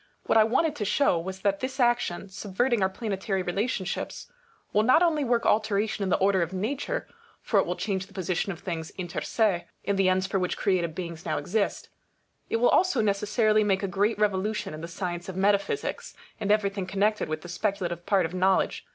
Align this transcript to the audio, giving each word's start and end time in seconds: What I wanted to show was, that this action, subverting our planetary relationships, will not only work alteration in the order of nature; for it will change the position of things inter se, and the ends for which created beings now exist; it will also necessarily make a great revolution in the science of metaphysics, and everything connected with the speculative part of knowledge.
What 0.23 0.35
I 0.39 0.43
wanted 0.43 0.75
to 0.77 0.83
show 0.83 1.19
was, 1.19 1.41
that 1.41 1.59
this 1.59 1.79
action, 1.79 2.27
subverting 2.27 2.81
our 2.81 2.89
planetary 2.89 3.43
relationships, 3.43 4.31
will 4.73 4.81
not 4.81 5.03
only 5.03 5.23
work 5.23 5.45
alteration 5.45 6.01
in 6.01 6.09
the 6.09 6.17
order 6.17 6.41
of 6.41 6.53
nature; 6.53 7.07
for 7.39 7.59
it 7.59 7.67
will 7.67 7.75
change 7.75 8.07
the 8.07 8.13
position 8.13 8.51
of 8.51 8.61
things 8.61 8.89
inter 8.97 9.21
se, 9.21 9.67
and 9.85 9.99
the 9.99 10.09
ends 10.09 10.25
for 10.25 10.39
which 10.39 10.57
created 10.57 10.95
beings 10.95 11.23
now 11.23 11.37
exist; 11.37 11.89
it 12.49 12.55
will 12.57 12.69
also 12.69 12.99
necessarily 12.99 13.63
make 13.63 13.83
a 13.83 13.87
great 13.87 14.17
revolution 14.17 14.73
in 14.73 14.81
the 14.81 14.87
science 14.87 15.29
of 15.29 15.37
metaphysics, 15.37 16.15
and 16.39 16.51
everything 16.51 16.87
connected 16.87 17.29
with 17.29 17.41
the 17.43 17.47
speculative 17.47 18.03
part 18.07 18.25
of 18.25 18.33
knowledge. 18.33 18.83